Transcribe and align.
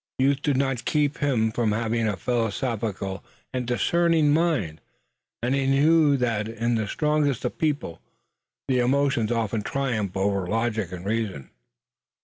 Youth 0.17 0.41
did 0.41 0.57
not 0.57 0.83
keep 0.85 1.19
him 1.19 1.51
from 1.51 1.73
having 1.73 2.07
a 2.07 2.17
philosophical 2.17 3.23
and 3.53 3.67
discerning 3.67 4.33
mind, 4.33 4.81
and 5.43 5.53
he 5.53 5.67
knew 5.67 6.17
that 6.17 6.47
in 6.49 6.73
the 6.73 6.87
strongest 6.87 7.45
of 7.45 7.59
people 7.59 8.01
the 8.67 8.79
emotions 8.79 9.31
often 9.31 9.61
triumph 9.61 10.17
over 10.17 10.47
logic 10.47 10.91
and 10.91 11.05
reason. 11.05 11.51